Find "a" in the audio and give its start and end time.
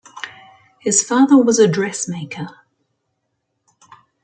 1.59-1.67